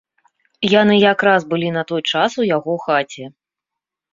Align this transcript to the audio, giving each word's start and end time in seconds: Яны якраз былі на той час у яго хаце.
Яны 0.81 0.95
якраз 1.01 1.45
былі 1.51 1.69
на 1.77 1.83
той 1.91 2.01
час 2.15 2.31
у 2.45 2.49
яго 2.55 2.73
хаце. 2.87 3.25